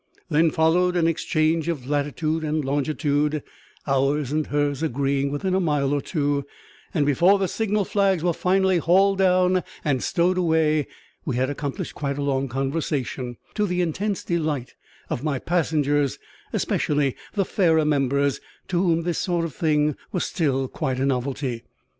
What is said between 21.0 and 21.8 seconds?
novelty.